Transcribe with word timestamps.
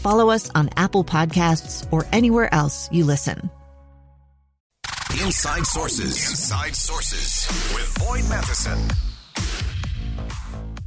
follow 0.00 0.30
us 0.30 0.50
on 0.54 0.70
Apple 0.76 1.04
Podcasts, 1.04 1.86
or 1.92 2.06
anywhere 2.12 2.52
else 2.52 2.88
you 2.90 3.04
listen. 3.04 3.50
Inside 5.22 5.66
Sources. 5.66 6.30
Inside 6.30 6.74
Sources 6.74 7.46
with 7.74 7.98
Boyd 7.98 8.28
Matheson. 8.28 8.78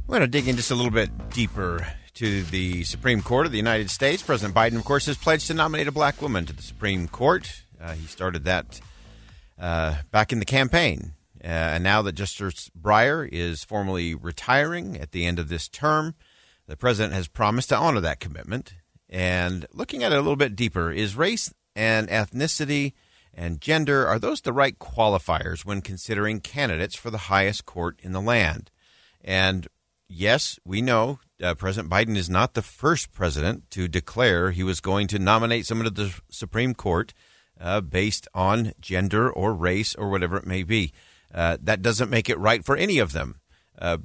We're 0.06 0.18
going 0.18 0.20
to 0.22 0.26
dig 0.26 0.48
in 0.48 0.56
just 0.56 0.70
a 0.70 0.74
little 0.74 0.90
bit 0.90 1.10
deeper 1.30 1.86
to 2.14 2.42
the 2.44 2.84
Supreme 2.84 3.22
Court 3.22 3.46
of 3.46 3.52
the 3.52 3.58
United 3.58 3.90
States. 3.90 4.22
President 4.22 4.54
Biden, 4.54 4.76
of 4.76 4.84
course, 4.84 5.06
has 5.06 5.16
pledged 5.16 5.46
to 5.48 5.54
nominate 5.54 5.88
a 5.88 5.92
black 5.92 6.20
woman 6.22 6.46
to 6.46 6.52
the 6.52 6.62
Supreme 6.62 7.08
Court. 7.08 7.64
Uh, 7.80 7.92
he 7.92 8.06
started 8.06 8.44
that 8.44 8.80
uh, 9.58 9.96
back 10.10 10.32
in 10.32 10.38
the 10.38 10.44
campaign. 10.44 11.12
Uh, 11.42 11.46
and 11.46 11.84
now 11.84 12.02
that 12.02 12.12
Justice 12.12 12.70
Breyer 12.78 13.28
is 13.30 13.64
formally 13.64 14.14
retiring 14.14 14.98
at 14.98 15.12
the 15.12 15.26
end 15.26 15.38
of 15.38 15.48
this 15.48 15.68
term, 15.68 16.14
the 16.66 16.76
president 16.76 17.14
has 17.14 17.28
promised 17.28 17.68
to 17.68 17.76
honor 17.76 18.00
that 18.00 18.20
commitment. 18.20 18.74
And 19.14 19.66
looking 19.72 20.02
at 20.02 20.10
it 20.10 20.16
a 20.16 20.22
little 20.22 20.34
bit 20.34 20.56
deeper, 20.56 20.90
is 20.90 21.14
race 21.14 21.54
and 21.76 22.08
ethnicity 22.08 22.94
and 23.32 23.60
gender 23.60 24.08
are 24.08 24.18
those 24.18 24.40
the 24.40 24.52
right 24.52 24.76
qualifiers 24.76 25.64
when 25.64 25.82
considering 25.82 26.40
candidates 26.40 26.96
for 26.96 27.12
the 27.12 27.28
highest 27.30 27.64
court 27.64 28.00
in 28.02 28.10
the 28.10 28.20
land? 28.20 28.72
And 29.22 29.68
yes, 30.08 30.58
we 30.64 30.82
know 30.82 31.20
uh, 31.40 31.54
President 31.54 31.92
Biden 31.92 32.16
is 32.16 32.28
not 32.28 32.54
the 32.54 32.62
first 32.62 33.12
president 33.12 33.70
to 33.70 33.86
declare 33.86 34.50
he 34.50 34.64
was 34.64 34.80
going 34.80 35.06
to 35.06 35.20
nominate 35.20 35.64
someone 35.64 35.84
to 35.84 35.90
the 35.92 36.12
Supreme 36.28 36.74
Court 36.74 37.14
uh, 37.60 37.82
based 37.82 38.26
on 38.34 38.72
gender 38.80 39.30
or 39.30 39.54
race 39.54 39.94
or 39.94 40.10
whatever 40.10 40.36
it 40.38 40.46
may 40.46 40.64
be. 40.64 40.92
Uh, 41.32 41.56
that 41.62 41.82
doesn't 41.82 42.10
make 42.10 42.28
it 42.28 42.38
right 42.40 42.64
for 42.64 42.76
any 42.76 42.98
of 42.98 43.12
them. 43.12 43.36
Uh, 43.78 43.98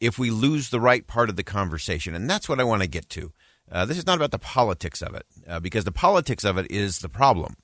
if 0.00 0.18
we 0.18 0.30
lose 0.30 0.70
the 0.70 0.80
right 0.80 1.06
part 1.06 1.28
of 1.28 1.36
the 1.36 1.42
conversation, 1.42 2.14
and 2.14 2.30
that's 2.30 2.48
what 2.48 2.60
I 2.60 2.64
want 2.64 2.80
to 2.80 2.88
get 2.88 3.10
to. 3.10 3.34
Uh, 3.70 3.84
this 3.84 3.98
is 3.98 4.06
not 4.06 4.16
about 4.16 4.30
the 4.30 4.38
politics 4.38 5.02
of 5.02 5.14
it, 5.14 5.26
uh, 5.46 5.60
because 5.60 5.84
the 5.84 5.92
politics 5.92 6.44
of 6.44 6.56
it 6.56 6.70
is 6.70 7.00
the 7.00 7.08
problem. 7.08 7.54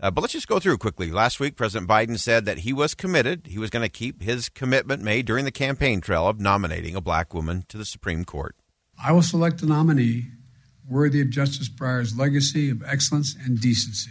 Uh, 0.00 0.10
but 0.10 0.20
let's 0.20 0.32
just 0.32 0.48
go 0.48 0.58
through 0.58 0.76
quickly. 0.76 1.10
Last 1.10 1.40
week, 1.40 1.56
President 1.56 1.88
Biden 1.88 2.18
said 2.18 2.44
that 2.44 2.58
he 2.58 2.72
was 2.72 2.94
committed. 2.94 3.46
He 3.46 3.58
was 3.58 3.70
going 3.70 3.84
to 3.84 3.88
keep 3.88 4.22
his 4.22 4.48
commitment 4.48 5.02
made 5.02 5.26
during 5.26 5.44
the 5.44 5.50
campaign 5.52 6.00
trail 6.00 6.28
of 6.28 6.40
nominating 6.40 6.94
a 6.96 7.00
black 7.00 7.32
woman 7.32 7.64
to 7.68 7.78
the 7.78 7.84
Supreme 7.84 8.24
Court. 8.24 8.56
I 9.02 9.12
will 9.12 9.22
select 9.22 9.62
a 9.62 9.66
nominee 9.66 10.26
worthy 10.88 11.20
of 11.20 11.30
Justice 11.30 11.68
Breyer's 11.68 12.16
legacy 12.16 12.70
of 12.70 12.82
excellence 12.86 13.36
and 13.44 13.60
decency. 13.60 14.10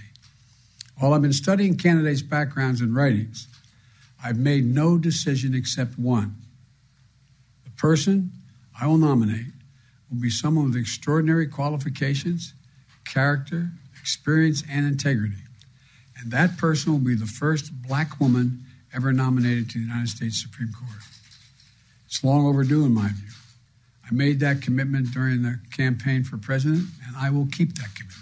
While 0.97 1.13
I've 1.13 1.21
been 1.21 1.33
studying 1.33 1.77
candidates' 1.77 2.21
backgrounds 2.21 2.81
and 2.81 2.95
writings, 2.95 3.47
I've 4.23 4.37
made 4.37 4.65
no 4.65 4.97
decision 4.97 5.53
except 5.53 5.99
one. 5.99 6.35
The 7.65 7.71
person 7.71 8.31
I 8.79 8.87
will 8.87 8.97
nominate 8.97 9.47
will 10.13 10.21
be 10.21 10.29
someone 10.29 10.65
with 10.65 10.75
extraordinary 10.75 11.47
qualifications, 11.47 12.53
character, 13.05 13.71
experience, 13.99 14.63
and 14.69 14.85
integrity 14.85 15.43
and 16.23 16.31
that 16.31 16.57
person 16.57 16.93
will 16.93 16.99
be 16.99 17.15
the 17.15 17.25
first 17.25 17.71
black 17.81 18.19
woman 18.19 18.63
ever 18.93 19.11
nominated 19.11 19.69
to 19.71 19.79
the 19.79 19.85
United 19.85 20.07
States 20.07 20.41
Supreme 20.41 20.71
Court. 20.71 21.01
It's 22.05 22.23
long 22.23 22.45
overdue, 22.45 22.85
in 22.85 22.93
my 22.93 23.09
view. 23.09 23.29
I 24.09 24.13
made 24.13 24.39
that 24.39 24.61
commitment 24.61 25.11
during 25.11 25.41
the 25.41 25.59
campaign 25.75 26.23
for 26.23 26.37
president, 26.37 26.85
and 27.05 27.17
I 27.17 27.29
will 27.29 27.47
keep 27.47 27.75
that 27.75 27.89
commitment. 27.95 28.19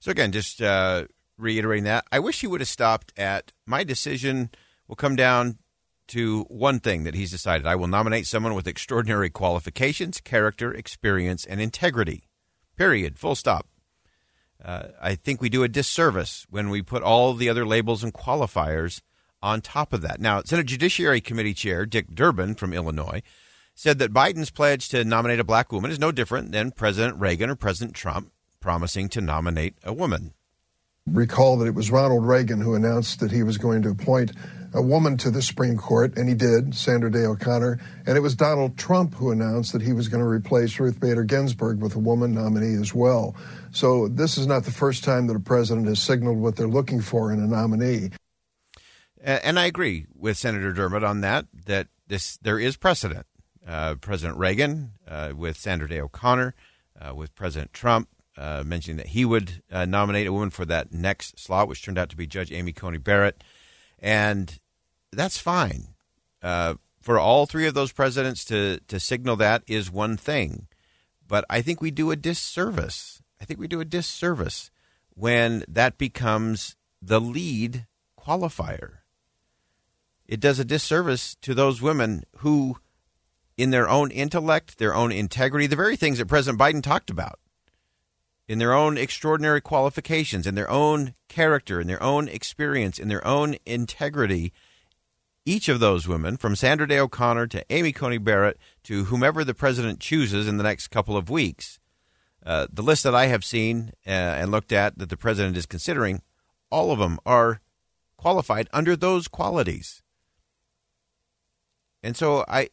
So, 0.00 0.10
again, 0.10 0.32
just 0.32 0.62
uh, 0.62 1.06
reiterating 1.36 1.84
that, 1.84 2.06
I 2.10 2.20
wish 2.20 2.40
he 2.40 2.46
would 2.46 2.60
have 2.60 2.68
stopped 2.68 3.12
at 3.18 3.52
my 3.66 3.84
decision 3.84 4.50
will 4.86 4.96
come 4.96 5.16
down 5.16 5.58
to 6.08 6.42
one 6.44 6.80
thing 6.80 7.04
that 7.04 7.14
he's 7.14 7.30
decided. 7.30 7.66
I 7.66 7.76
will 7.76 7.86
nominate 7.86 8.26
someone 8.26 8.54
with 8.54 8.66
extraordinary 8.66 9.30
qualifications, 9.30 10.20
character, 10.20 10.72
experience, 10.72 11.44
and 11.44 11.60
integrity. 11.60 12.28
Period. 12.76 13.18
Full 13.18 13.34
stop. 13.34 13.66
Uh, 14.64 14.88
I 15.00 15.14
think 15.14 15.40
we 15.40 15.48
do 15.48 15.62
a 15.62 15.68
disservice 15.68 16.46
when 16.50 16.68
we 16.70 16.82
put 16.82 17.02
all 17.02 17.34
the 17.34 17.48
other 17.48 17.66
labels 17.66 18.02
and 18.02 18.12
qualifiers 18.12 19.00
on 19.40 19.60
top 19.60 19.92
of 19.92 20.02
that. 20.02 20.20
Now, 20.20 20.42
Senate 20.42 20.66
Judiciary 20.66 21.20
Committee 21.20 21.54
Chair 21.54 21.86
Dick 21.86 22.14
Durbin 22.14 22.54
from 22.54 22.72
Illinois 22.72 23.22
said 23.74 24.00
that 24.00 24.12
Biden's 24.12 24.50
pledge 24.50 24.88
to 24.88 25.04
nominate 25.04 25.38
a 25.38 25.44
black 25.44 25.70
woman 25.70 25.92
is 25.92 26.00
no 26.00 26.10
different 26.10 26.50
than 26.50 26.72
President 26.72 27.16
Reagan 27.18 27.50
or 27.50 27.54
President 27.54 27.94
Trump 27.94 28.32
promising 28.60 29.08
to 29.10 29.20
nominate 29.20 29.74
a 29.84 29.92
woman. 29.92 30.34
Recall 31.12 31.58
that 31.58 31.66
it 31.66 31.74
was 31.74 31.90
Ronald 31.90 32.26
Reagan 32.26 32.60
who 32.60 32.74
announced 32.74 33.20
that 33.20 33.30
he 33.30 33.42
was 33.42 33.58
going 33.58 33.82
to 33.82 33.90
appoint 33.90 34.32
a 34.74 34.82
woman 34.82 35.16
to 35.18 35.30
the 35.30 35.40
Supreme 35.40 35.76
Court, 35.76 36.16
and 36.16 36.28
he 36.28 36.34
did, 36.34 36.74
Sandra 36.74 37.10
Day 37.10 37.24
O'Connor. 37.24 37.80
And 38.06 38.16
it 38.16 38.20
was 38.20 38.34
Donald 38.34 38.76
Trump 38.76 39.14
who 39.14 39.30
announced 39.30 39.72
that 39.72 39.82
he 39.82 39.92
was 39.92 40.08
going 40.08 40.22
to 40.22 40.28
replace 40.28 40.78
Ruth 40.78 41.00
Bader 41.00 41.24
Ginsburg 41.24 41.80
with 41.80 41.94
a 41.96 41.98
woman 41.98 42.34
nominee 42.34 42.80
as 42.80 42.94
well. 42.94 43.34
So 43.70 44.08
this 44.08 44.36
is 44.36 44.46
not 44.46 44.64
the 44.64 44.70
first 44.70 45.04
time 45.04 45.26
that 45.28 45.36
a 45.36 45.40
president 45.40 45.86
has 45.86 46.02
signaled 46.02 46.38
what 46.38 46.56
they're 46.56 46.68
looking 46.68 47.00
for 47.00 47.32
in 47.32 47.40
a 47.40 47.46
nominee. 47.46 48.10
And 49.22 49.58
I 49.58 49.66
agree 49.66 50.06
with 50.14 50.36
Senator 50.36 50.72
Durbin 50.72 51.02
on 51.02 51.22
that. 51.22 51.46
That 51.66 51.88
this 52.06 52.36
there 52.38 52.58
is 52.58 52.76
precedent. 52.76 53.26
Uh, 53.66 53.96
President 53.96 54.38
Reagan 54.38 54.92
uh, 55.06 55.32
with 55.36 55.58
Sandra 55.58 55.88
Day 55.88 56.00
O'Connor, 56.00 56.54
uh, 56.98 57.14
with 57.14 57.34
President 57.34 57.72
Trump 57.72 58.08
uh, 58.38 58.62
mentioning 58.64 58.96
that 58.98 59.08
he 59.08 59.24
would 59.24 59.62
uh, 59.70 59.84
nominate 59.84 60.26
a 60.26 60.32
woman 60.32 60.50
for 60.50 60.64
that 60.64 60.92
next 60.92 61.38
slot, 61.38 61.68
which 61.68 61.82
turned 61.84 61.98
out 61.98 62.08
to 62.10 62.16
be 62.16 62.26
Judge 62.26 62.52
Amy 62.52 62.72
Coney 62.72 62.98
Barrett. 62.98 63.42
And 63.98 64.58
that's 65.12 65.38
fine. 65.38 65.94
Uh, 66.42 66.74
for 67.00 67.18
all 67.18 67.46
three 67.46 67.66
of 67.66 67.74
those 67.74 67.92
presidents 67.92 68.44
to, 68.44 68.78
to 68.88 69.00
signal 69.00 69.36
that 69.36 69.62
is 69.66 69.90
one 69.90 70.16
thing. 70.16 70.68
But 71.26 71.44
I 71.50 71.62
think 71.62 71.80
we 71.80 71.90
do 71.90 72.10
a 72.10 72.16
disservice. 72.16 73.22
I 73.40 73.44
think 73.44 73.58
we 73.58 73.68
do 73.68 73.80
a 73.80 73.84
disservice 73.84 74.70
when 75.14 75.64
that 75.68 75.98
becomes 75.98 76.76
the 77.02 77.20
lead 77.20 77.86
qualifier. 78.18 78.98
It 80.26 80.40
does 80.40 80.58
a 80.58 80.64
disservice 80.64 81.36
to 81.42 81.54
those 81.54 81.80
women 81.82 82.24
who, 82.38 82.76
in 83.56 83.70
their 83.70 83.88
own 83.88 84.10
intellect, 84.10 84.78
their 84.78 84.94
own 84.94 85.10
integrity, 85.10 85.66
the 85.66 85.76
very 85.76 85.96
things 85.96 86.18
that 86.18 86.26
President 86.26 86.60
Biden 86.60 86.82
talked 86.82 87.10
about, 87.10 87.38
in 88.48 88.58
their 88.58 88.72
own 88.72 88.96
extraordinary 88.96 89.60
qualifications, 89.60 90.46
in 90.46 90.54
their 90.54 90.70
own 90.70 91.14
character, 91.28 91.80
in 91.80 91.86
their 91.86 92.02
own 92.02 92.28
experience, 92.28 92.98
in 92.98 93.08
their 93.08 93.24
own 93.26 93.56
integrity, 93.66 94.52
each 95.44 95.68
of 95.68 95.80
those 95.80 96.08
women, 96.08 96.36
from 96.36 96.56
Sandra 96.56 96.88
Day 96.88 96.98
O'Connor 96.98 97.46
to 97.48 97.64
Amy 97.70 97.92
Coney 97.92 98.18
Barrett 98.18 98.58
to 98.84 99.04
whomever 99.04 99.44
the 99.44 99.54
president 99.54 100.00
chooses 100.00 100.48
in 100.48 100.56
the 100.56 100.62
next 100.62 100.88
couple 100.88 101.16
of 101.16 101.28
weeks, 101.28 101.78
uh, 102.44 102.66
the 102.72 102.82
list 102.82 103.02
that 103.02 103.14
I 103.14 103.26
have 103.26 103.44
seen 103.44 103.92
uh, 104.06 104.10
and 104.10 104.50
looked 104.50 104.72
at 104.72 104.98
that 104.98 105.10
the 105.10 105.16
president 105.16 105.56
is 105.56 105.66
considering, 105.66 106.22
all 106.70 106.90
of 106.90 106.98
them 106.98 107.18
are 107.26 107.60
qualified 108.16 108.68
under 108.72 108.96
those 108.96 109.28
qualities. 109.28 110.02
And 112.02 112.16
so 112.16 112.44
I, 112.48 112.70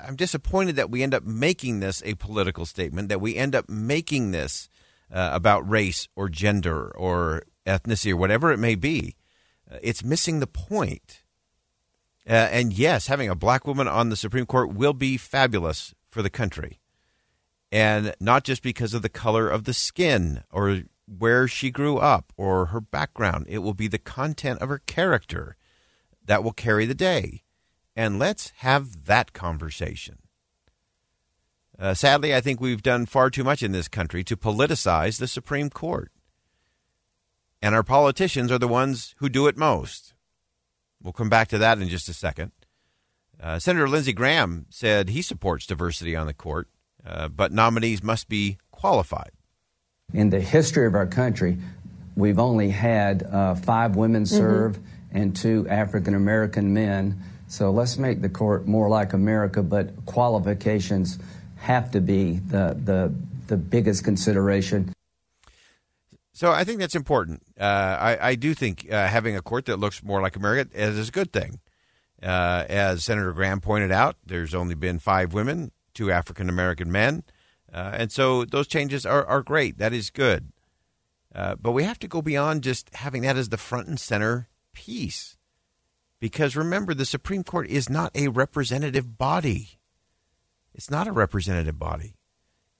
I'm 0.00 0.16
disappointed 0.16 0.76
that 0.76 0.90
we 0.90 1.02
end 1.02 1.14
up 1.14 1.24
making 1.24 1.80
this 1.80 2.02
a 2.04 2.14
political 2.14 2.64
statement, 2.64 3.08
that 3.10 3.20
we 3.20 3.36
end 3.36 3.54
up 3.54 3.68
making 3.68 4.30
this 4.30 4.68
uh, 5.12 5.30
about 5.32 5.68
race 5.68 6.08
or 6.16 6.28
gender 6.28 6.90
or 6.96 7.44
ethnicity 7.66 8.12
or 8.12 8.16
whatever 8.16 8.52
it 8.52 8.58
may 8.58 8.74
be. 8.74 9.16
Uh, 9.70 9.78
it's 9.82 10.04
missing 10.04 10.40
the 10.40 10.46
point. 10.46 11.22
Uh, 12.28 12.32
and 12.32 12.72
yes, 12.72 13.06
having 13.06 13.28
a 13.28 13.34
black 13.34 13.66
woman 13.66 13.88
on 13.88 14.08
the 14.08 14.16
Supreme 14.16 14.46
Court 14.46 14.72
will 14.72 14.94
be 14.94 15.16
fabulous 15.16 15.94
for 16.10 16.22
the 16.22 16.30
country. 16.30 16.80
And 17.70 18.14
not 18.20 18.44
just 18.44 18.62
because 18.62 18.94
of 18.94 19.02
the 19.02 19.08
color 19.08 19.48
of 19.48 19.64
the 19.64 19.74
skin 19.74 20.44
or 20.50 20.82
where 21.06 21.46
she 21.46 21.70
grew 21.70 21.98
up 21.98 22.32
or 22.36 22.66
her 22.66 22.80
background. 22.80 23.46
It 23.48 23.58
will 23.58 23.74
be 23.74 23.88
the 23.88 23.98
content 23.98 24.60
of 24.60 24.68
her 24.68 24.78
character 24.78 25.56
that 26.24 26.42
will 26.42 26.52
carry 26.52 26.86
the 26.86 26.94
day. 26.94 27.42
And 27.96 28.18
let's 28.18 28.52
have 28.58 29.06
that 29.06 29.32
conversation. 29.32 30.18
Uh, 31.78 31.94
sadly, 31.94 32.34
I 32.34 32.40
think 32.40 32.60
we've 32.60 32.82
done 32.82 33.06
far 33.06 33.30
too 33.30 33.44
much 33.44 33.62
in 33.62 33.72
this 33.72 33.88
country 33.88 34.22
to 34.24 34.36
politicize 34.36 35.18
the 35.18 35.26
Supreme 35.26 35.70
Court. 35.70 36.10
And 37.60 37.74
our 37.74 37.82
politicians 37.82 38.52
are 38.52 38.58
the 38.58 38.68
ones 38.68 39.14
who 39.18 39.28
do 39.28 39.46
it 39.46 39.56
most. 39.56 40.14
We'll 41.02 41.12
come 41.12 41.28
back 41.28 41.48
to 41.48 41.58
that 41.58 41.78
in 41.78 41.88
just 41.88 42.08
a 42.08 42.12
second. 42.12 42.52
Uh, 43.42 43.58
Senator 43.58 43.88
Lindsey 43.88 44.12
Graham 44.12 44.66
said 44.70 45.08
he 45.08 45.22
supports 45.22 45.66
diversity 45.66 46.14
on 46.14 46.26
the 46.26 46.34
court, 46.34 46.68
uh, 47.04 47.28
but 47.28 47.52
nominees 47.52 48.02
must 48.02 48.28
be 48.28 48.58
qualified. 48.70 49.32
In 50.12 50.30
the 50.30 50.40
history 50.40 50.86
of 50.86 50.94
our 50.94 51.06
country, 51.06 51.58
we've 52.16 52.38
only 52.38 52.70
had 52.70 53.24
uh, 53.24 53.54
five 53.54 53.96
women 53.96 54.22
mm-hmm. 54.22 54.36
serve 54.36 54.78
mm-hmm. 54.78 55.16
and 55.16 55.36
two 55.36 55.66
African 55.68 56.14
American 56.14 56.72
men. 56.72 57.20
So 57.48 57.70
let's 57.70 57.98
make 57.98 58.22
the 58.22 58.28
court 58.28 58.66
more 58.66 58.88
like 58.88 59.12
America, 59.12 59.62
but 59.62 60.06
qualifications 60.06 61.18
have 61.64 61.90
to 61.92 62.00
be 62.00 62.34
the, 62.34 62.76
the, 62.84 63.12
the 63.46 63.56
biggest 63.56 64.04
consideration. 64.04 64.92
So 66.32 66.50
I 66.50 66.64
think 66.64 66.78
that's 66.80 66.94
important. 66.94 67.42
Uh, 67.58 67.64
I, 67.64 68.28
I, 68.30 68.34
do 68.34 68.54
think 68.54 68.92
uh, 68.92 69.06
having 69.06 69.36
a 69.36 69.40
court 69.40 69.66
that 69.66 69.78
looks 69.78 70.02
more 70.02 70.20
like 70.20 70.36
America 70.36 70.68
is 70.74 71.08
a 71.08 71.12
good 71.12 71.32
thing. 71.32 71.60
Uh, 72.22 72.64
as 72.68 73.04
Senator 73.04 73.32
Graham 73.32 73.60
pointed 73.60 73.92
out, 73.92 74.16
there's 74.26 74.54
only 74.54 74.74
been 74.74 74.98
five 74.98 75.32
women, 75.32 75.70
two 75.94 76.10
African 76.10 76.48
American 76.48 76.90
men. 76.92 77.22
Uh, 77.72 77.92
and 77.94 78.12
so 78.12 78.44
those 78.44 78.66
changes 78.66 79.06
are, 79.06 79.24
are 79.24 79.42
great. 79.42 79.78
That 79.78 79.92
is 79.92 80.10
good. 80.10 80.52
Uh, 81.34 81.54
but 81.54 81.72
we 81.72 81.84
have 81.84 81.98
to 82.00 82.08
go 82.08 82.20
beyond 82.20 82.62
just 82.62 82.94
having 82.94 83.22
that 83.22 83.36
as 83.36 83.48
the 83.48 83.56
front 83.56 83.88
and 83.88 83.98
center 83.98 84.48
piece. 84.74 85.36
Because 86.20 86.56
remember, 86.56 86.94
the 86.94 87.06
Supreme 87.06 87.42
Court 87.42 87.68
is 87.68 87.88
not 87.88 88.10
a 88.14 88.28
representative 88.28 89.16
body. 89.18 89.78
It's 90.74 90.90
not 90.90 91.06
a 91.06 91.12
representative 91.12 91.78
body. 91.78 92.16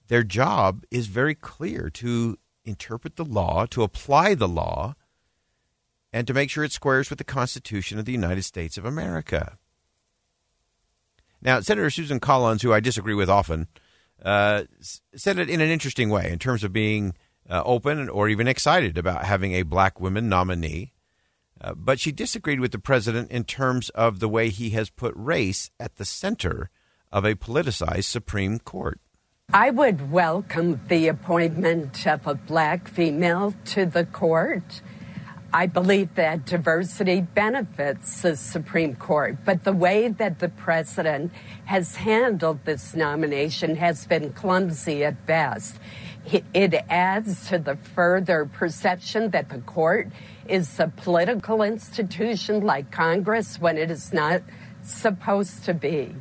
Their 0.07 0.23
job 0.23 0.83
is 0.91 1.07
very 1.07 1.33
clear 1.33 1.89
to 1.91 2.37
interpret 2.63 3.15
the 3.15 3.25
law, 3.25 3.65
to 3.67 3.83
apply 3.83 4.35
the 4.35 4.47
law, 4.47 4.95
and 6.11 6.27
to 6.27 6.33
make 6.33 6.49
sure 6.49 6.63
it 6.63 6.71
squares 6.71 7.09
with 7.09 7.17
the 7.17 7.25
Constitution 7.25 7.97
of 7.97 8.05
the 8.05 8.11
United 8.11 8.43
States 8.43 8.77
of 8.77 8.85
America. 8.85 9.57
Now, 11.41 11.59
Senator 11.59 11.89
Susan 11.89 12.19
Collins, 12.19 12.61
who 12.61 12.73
I 12.73 12.79
disagree 12.79 13.13
with 13.13 13.29
often, 13.29 13.67
uh, 14.23 14.63
said 15.15 15.39
it 15.39 15.49
in 15.49 15.61
an 15.61 15.69
interesting 15.69 16.09
way 16.09 16.31
in 16.31 16.39
terms 16.39 16.63
of 16.63 16.73
being 16.73 17.13
uh, 17.49 17.61
open 17.65 18.09
or 18.09 18.29
even 18.29 18.47
excited 18.47 18.97
about 18.97 19.25
having 19.25 19.53
a 19.53 19.63
black 19.63 19.99
woman 19.99 20.29
nominee. 20.29 20.93
Uh, 21.61 21.73
but 21.73 21.99
she 21.99 22.11
disagreed 22.11 22.59
with 22.59 22.71
the 22.71 22.79
president 22.79 23.31
in 23.31 23.43
terms 23.43 23.89
of 23.89 24.19
the 24.19 24.29
way 24.29 24.49
he 24.49 24.71
has 24.71 24.89
put 24.89 25.13
race 25.15 25.69
at 25.79 25.95
the 25.97 26.05
center 26.05 26.69
of 27.15 27.23
a 27.23 27.33
politicized 27.33 28.03
Supreme 28.03 28.59
Court. 28.59 28.99
I 29.53 29.69
would 29.69 30.11
welcome 30.11 30.81
the 30.89 31.07
appointment 31.07 32.05
of 32.05 32.27
a 32.27 32.35
black 32.35 32.89
female 32.89 33.53
to 33.67 33.85
the 33.85 34.03
court. 34.03 34.81
I 35.53 35.65
believe 35.65 36.15
that 36.15 36.45
diversity 36.45 37.21
benefits 37.21 38.21
the 38.21 38.35
Supreme 38.35 38.95
Court, 38.95 39.37
but 39.45 39.63
the 39.63 39.71
way 39.71 40.09
that 40.09 40.39
the 40.39 40.49
president 40.49 41.31
has 41.63 41.95
handled 41.95 42.65
this 42.65 42.93
nomination 42.93 43.77
has 43.77 44.05
been 44.05 44.33
clumsy 44.33 45.05
at 45.05 45.25
best. 45.25 45.79
It 46.53 46.73
adds 46.89 47.47
to 47.47 47.59
the 47.59 47.77
further 47.77 48.43
perception 48.43 49.29
that 49.29 49.47
the 49.47 49.59
court 49.59 50.09
is 50.49 50.77
a 50.81 50.89
political 50.89 51.63
institution 51.63 52.59
like 52.59 52.91
Congress 52.91 53.57
when 53.57 53.77
it 53.77 53.89
is 53.89 54.11
not 54.11 54.41
supposed 54.83 55.63
to 55.63 55.73
be. 55.73 56.13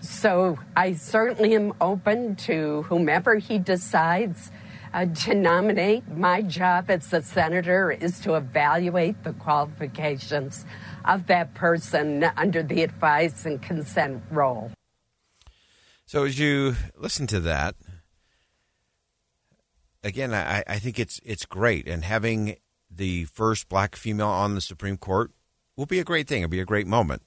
So 0.00 0.58
I 0.76 0.94
certainly 0.94 1.54
am 1.54 1.72
open 1.80 2.36
to 2.36 2.82
whomever 2.82 3.36
he 3.36 3.58
decides 3.58 4.50
uh, 4.92 5.06
to 5.06 5.34
nominate. 5.34 6.08
My 6.08 6.42
job 6.42 6.90
as 6.90 7.12
a 7.12 7.22
senator 7.22 7.90
is 7.90 8.20
to 8.20 8.34
evaluate 8.34 9.22
the 9.24 9.32
qualifications 9.34 10.64
of 11.04 11.26
that 11.26 11.54
person 11.54 12.24
under 12.36 12.62
the 12.62 12.82
advice 12.82 13.44
and 13.44 13.60
consent 13.60 14.22
role. 14.30 14.70
So, 16.06 16.24
as 16.24 16.38
you 16.38 16.76
listen 16.96 17.26
to 17.28 17.40
that, 17.40 17.74
again, 20.02 20.32
I, 20.32 20.64
I 20.66 20.78
think 20.78 20.98
it's 20.98 21.20
it's 21.24 21.44
great, 21.44 21.86
and 21.86 22.04
having 22.04 22.56
the 22.90 23.24
first 23.24 23.68
black 23.68 23.94
female 23.94 24.28
on 24.28 24.54
the 24.54 24.60
Supreme 24.60 24.96
Court 24.96 25.32
will 25.76 25.86
be 25.86 25.98
a 25.98 26.04
great 26.04 26.26
thing. 26.26 26.42
It'll 26.42 26.50
be 26.50 26.60
a 26.60 26.64
great 26.64 26.86
moment 26.86 27.22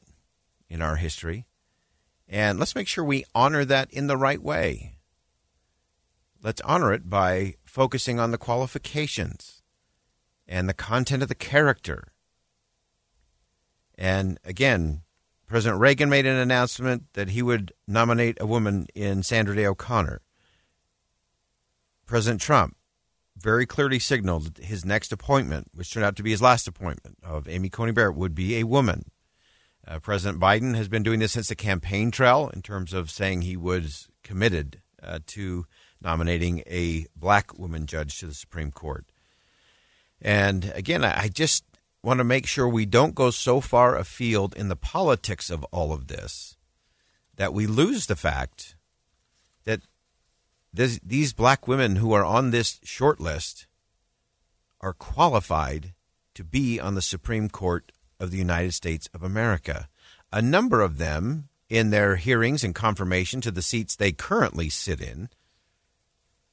in 0.68 0.82
our 0.82 0.96
history, 0.96 1.46
and 2.32 2.58
let's 2.58 2.76
make 2.76 2.88
sure 2.88 3.04
we 3.04 3.26
honor 3.36 3.66
that 3.66 3.92
in 3.92 4.08
the 4.08 4.16
right 4.16 4.42
way. 4.42 4.96
Let's 6.42 6.62
honor 6.62 6.94
it 6.94 7.10
by 7.10 7.56
focusing 7.66 8.20
on 8.20 8.32
the 8.32 8.38
qualifications 8.38 9.62
and 10.48 10.68
the 10.68 10.74
content 10.74 11.22
of 11.22 11.30
the 11.30 11.36
character. 11.36 12.14
And 13.96 14.40
again, 14.46 15.02
President 15.46 15.82
Reagan 15.82 16.10
made 16.10 16.26
an 16.26 16.38
announcement 16.38 17.04
that 17.14 17.32
he 17.32 17.42
would 17.42 17.74
nominate 17.86 18.38
a 18.40 18.48
woman 18.48 18.88
in 18.96 19.24
Sandra 19.24 19.54
Day 19.54 19.66
O'Connor. 19.66 20.22
President 22.08 22.40
Trump 22.40 22.78
very 23.38 23.66
clearly 23.66 24.00
signaled 24.00 24.58
his 24.60 24.86
next 24.86 25.12
appointment, 25.12 25.68
which 25.74 25.94
turned 25.94 26.06
out 26.06 26.16
to 26.16 26.24
be 26.24 26.32
his 26.32 26.42
last 26.42 26.68
appointment 26.68 27.18
of 27.24 27.50
Amy 27.50 27.70
Coney 27.70 27.92
Barrett, 27.92 28.16
would 28.16 28.34
be 28.34 28.58
a 28.58 28.64
woman. 28.64 29.11
Uh, 29.88 30.00
President 30.00 30.40
Biden 30.40 30.76
has 30.76 30.88
been 30.88 31.04
doing 31.04 31.20
this 31.20 31.32
since 31.32 31.50
the 31.50 31.56
campaign 31.56 32.12
trail 32.12 32.50
in 32.54 32.62
terms 32.62 32.94
of 32.94 33.10
saying 33.10 33.42
he 33.42 33.58
was 33.58 34.10
committed 34.24 34.82
uh, 35.02 35.20
to 35.28 35.66
nominating 36.02 36.60
a 36.68 37.08
black 37.16 37.58
woman 37.58 37.86
judge 37.86 38.20
to 38.20 38.28
the 38.28 38.34
Supreme 38.34 38.72
Court. 38.72 39.06
And 40.22 40.72
again, 40.76 41.04
I 41.04 41.28
just 41.28 41.64
want 42.04 42.20
to 42.20 42.24
make 42.24 42.46
sure 42.46 42.68
we 42.68 42.86
don't 42.86 43.16
go 43.16 43.32
so 43.32 43.62
far 43.62 43.96
afield 43.96 44.56
in 44.56 44.68
the 44.68 44.76
politics 44.76 45.50
of 45.50 45.64
all 45.66 45.92
of 45.92 46.08
this 46.08 46.58
that 47.38 47.54
we 47.54 47.66
lose 47.66 48.06
the 48.06 48.16
fact 48.16 48.76
that 49.64 49.82
this, 50.74 51.00
these 51.04 51.34
black 51.34 51.68
women 51.68 51.98
who 51.98 52.14
are 52.14 52.26
on 52.26 52.52
this 52.52 52.80
short 52.84 53.20
list 53.20 53.68
are 54.80 54.94
qualified 54.94 55.94
to 56.36 56.44
be 56.44 56.80
on 56.80 56.96
the 56.96 57.02
Supreme 57.02 57.50
Court 57.50 57.92
of 58.22 58.32
the 58.32 58.38
United 58.38 58.74
States 58.74 59.10
of 59.14 59.24
America. 59.24 59.90
A 60.32 60.42
number 60.42 60.82
of 60.82 60.98
them, 60.98 61.50
in 61.68 61.90
their 61.90 62.18
hearings 62.18 62.64
and 62.64 62.76
confirmation 62.76 63.42
to 63.42 63.52
the 63.52 63.62
seats 63.62 63.96
they 63.96 64.12
currently 64.12 64.70
sit 64.70 65.02
in, 65.02 65.30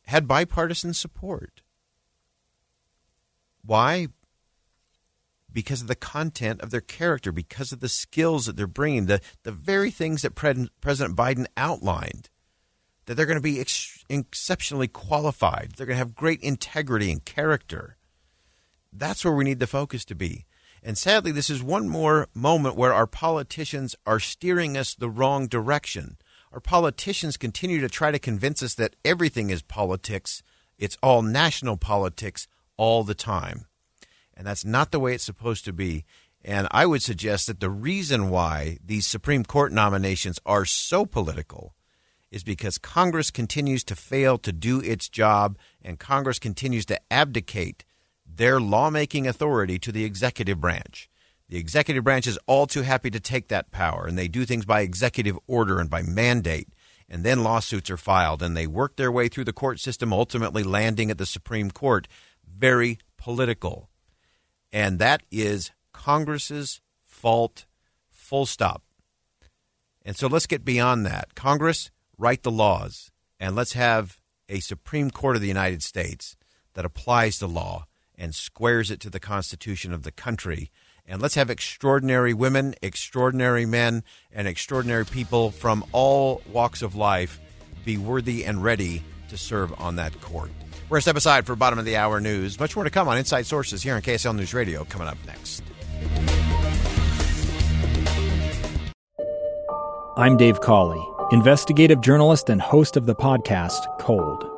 had 0.06 0.28
bipartisan 0.28 0.94
support. 0.94 1.60
Why? 3.64 4.08
Because 5.52 5.82
of 5.82 5.88
the 5.88 5.94
content 5.94 6.60
of 6.60 6.70
their 6.70 6.80
character, 6.80 7.32
because 7.32 7.72
of 7.72 7.80
the 7.80 7.88
skills 7.88 8.46
that 8.46 8.56
they're 8.56 8.66
bringing, 8.66 9.06
the, 9.06 9.20
the 9.42 9.52
very 9.52 9.90
things 9.90 10.22
that 10.22 10.34
Pre- 10.34 10.70
President 10.80 11.16
Biden 11.16 11.46
outlined, 11.56 12.30
that 13.06 13.14
they're 13.14 13.26
going 13.26 13.36
to 13.36 13.42
be 13.42 13.60
ex- 13.60 14.04
exceptionally 14.08 14.88
qualified, 14.88 15.72
they're 15.76 15.86
going 15.86 15.96
to 15.96 16.04
have 16.04 16.14
great 16.14 16.40
integrity 16.42 17.10
and 17.10 17.24
character. 17.24 17.96
That's 18.92 19.24
where 19.24 19.34
we 19.34 19.44
need 19.44 19.58
the 19.58 19.66
focus 19.66 20.04
to 20.06 20.14
be. 20.14 20.46
And 20.82 20.96
sadly, 20.96 21.32
this 21.32 21.50
is 21.50 21.62
one 21.62 21.88
more 21.88 22.28
moment 22.34 22.76
where 22.76 22.94
our 22.94 23.06
politicians 23.06 23.96
are 24.06 24.20
steering 24.20 24.76
us 24.76 24.94
the 24.94 25.10
wrong 25.10 25.46
direction 25.46 26.18
our 26.52 26.60
politicians 26.60 27.36
continue 27.36 27.80
to 27.80 27.88
try 27.88 28.10
to 28.10 28.18
convince 28.18 28.62
us 28.62 28.74
that 28.74 28.96
everything 29.04 29.50
is 29.50 29.62
politics. 29.62 30.42
It's 30.78 30.96
all 31.02 31.22
national 31.22 31.76
politics 31.76 32.48
all 32.76 33.04
the 33.04 33.14
time. 33.14 33.66
And 34.34 34.46
that's 34.46 34.64
not 34.64 34.90
the 34.90 35.00
way 35.00 35.14
it's 35.14 35.24
supposed 35.24 35.64
to 35.66 35.72
be. 35.72 36.04
And 36.44 36.68
I 36.70 36.86
would 36.86 37.02
suggest 37.02 37.48
that 37.48 37.60
the 37.60 37.70
reason 37.70 38.30
why 38.30 38.78
these 38.84 39.06
Supreme 39.06 39.44
Court 39.44 39.72
nominations 39.72 40.38
are 40.46 40.64
so 40.64 41.04
political 41.04 41.74
is 42.30 42.44
because 42.44 42.78
Congress 42.78 43.30
continues 43.30 43.84
to 43.84 43.96
fail 43.96 44.38
to 44.38 44.52
do 44.52 44.80
its 44.80 45.08
job 45.08 45.58
and 45.82 45.98
Congress 45.98 46.38
continues 46.38 46.86
to 46.86 47.00
abdicate 47.10 47.84
their 48.38 48.60
lawmaking 48.60 49.26
authority 49.26 49.78
to 49.80 49.92
the 49.92 50.04
executive 50.04 50.60
branch. 50.60 51.10
The 51.48 51.58
executive 51.58 52.04
branch 52.04 52.26
is 52.26 52.38
all 52.46 52.66
too 52.66 52.82
happy 52.82 53.10
to 53.10 53.20
take 53.20 53.48
that 53.48 53.72
power, 53.72 54.06
and 54.06 54.16
they 54.16 54.28
do 54.28 54.44
things 54.44 54.64
by 54.64 54.80
executive 54.80 55.36
order 55.46 55.80
and 55.80 55.90
by 55.90 56.02
mandate. 56.02 56.68
And 57.08 57.24
then 57.24 57.42
lawsuits 57.42 57.90
are 57.90 57.96
filed, 57.96 58.42
and 58.42 58.56
they 58.56 58.66
work 58.66 58.96
their 58.96 59.10
way 59.10 59.28
through 59.28 59.44
the 59.44 59.52
court 59.52 59.80
system, 59.80 60.12
ultimately 60.12 60.62
landing 60.62 61.10
at 61.10 61.18
the 61.18 61.26
Supreme 61.26 61.70
Court. 61.70 62.06
Very 62.46 62.98
political. 63.16 63.90
And 64.72 64.98
that 64.98 65.22
is 65.32 65.72
Congress's 65.92 66.80
fault, 67.04 67.66
full 68.08 68.46
stop. 68.46 68.82
And 70.04 70.16
so 70.16 70.28
let's 70.28 70.46
get 70.46 70.64
beyond 70.64 71.04
that. 71.06 71.34
Congress, 71.34 71.90
write 72.16 72.44
the 72.44 72.52
laws, 72.52 73.10
and 73.40 73.56
let's 73.56 73.72
have 73.72 74.20
a 74.48 74.60
Supreme 74.60 75.10
Court 75.10 75.34
of 75.34 75.42
the 75.42 75.48
United 75.48 75.82
States 75.82 76.36
that 76.74 76.84
applies 76.84 77.38
the 77.38 77.48
law 77.48 77.86
and 78.18 78.34
squares 78.34 78.90
it 78.90 79.00
to 79.00 79.10
the 79.10 79.20
Constitution 79.20 79.92
of 79.92 80.02
the 80.02 80.10
country. 80.10 80.70
And 81.06 81.22
let's 81.22 81.36
have 81.36 81.48
extraordinary 81.48 82.34
women, 82.34 82.74
extraordinary 82.82 83.64
men, 83.64 84.02
and 84.32 84.46
extraordinary 84.46 85.06
people 85.06 85.50
from 85.50 85.84
all 85.92 86.42
walks 86.52 86.82
of 86.82 86.94
life 86.94 87.40
be 87.84 87.96
worthy 87.96 88.44
and 88.44 88.62
ready 88.62 89.02
to 89.28 89.38
serve 89.38 89.72
on 89.80 89.96
that 89.96 90.20
court. 90.20 90.50
We're 90.88 90.96
going 90.96 90.98
to 90.98 91.02
step 91.02 91.16
aside 91.16 91.46
for 91.46 91.54
bottom 91.56 91.78
of 91.78 91.84
the 91.84 91.96
hour 91.96 92.20
news. 92.20 92.58
Much 92.58 92.74
more 92.74 92.84
to 92.84 92.90
come 92.90 93.08
on 93.08 93.16
Inside 93.16 93.46
Sources 93.46 93.82
here 93.82 93.94
on 93.94 94.02
KSL 94.02 94.34
News 94.34 94.52
Radio 94.52 94.84
coming 94.84 95.08
up 95.08 95.18
next. 95.26 95.62
I'm 100.16 100.36
Dave 100.36 100.60
Cawley, 100.60 101.06
investigative 101.30 102.00
journalist 102.00 102.50
and 102.50 102.60
host 102.60 102.96
of 102.96 103.06
the 103.06 103.14
podcast 103.14 103.98
Cold. 104.00 104.57